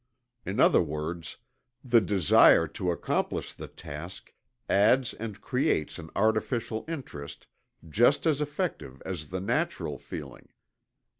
In 0.47 0.59
other 0.59 0.81
words, 0.81 1.37
the 1.83 2.01
desire 2.01 2.65
to 2.69 2.89
accomplish 2.89 3.53
the 3.53 3.67
task 3.67 4.33
adds 4.67 5.13
and 5.13 5.39
creates 5.41 5.99
an 5.99 6.09
artificial 6.15 6.83
interest 6.87 7.45
just 7.87 8.25
as 8.25 8.41
effective 8.41 9.03
as 9.05 9.27
the 9.29 9.39
natural 9.39 9.99
feeling. 9.99 10.47